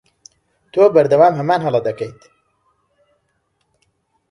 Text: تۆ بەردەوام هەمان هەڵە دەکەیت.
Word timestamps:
تۆ 0.73 0.81
بەردەوام 0.93 1.33
هەمان 1.39 1.59
هەڵە 1.65 1.81
دەکەیت. 1.87 2.21